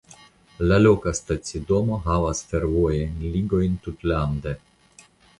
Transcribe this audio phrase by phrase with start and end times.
[0.69, 4.55] La loka stacidomo havas fervojajn ligojn tutlande.